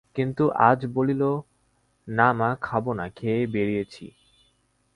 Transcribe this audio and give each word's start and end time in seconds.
কিন্তু 0.15 0.43
আজ 0.61 0.79
বলিল, 0.85 1.23
না 2.07 2.27
মা, 2.33 2.49
খাব 2.61 2.83
না– 2.93 3.13
খেয়েই 3.15 3.45
বেরিয়েছি। 3.47 4.05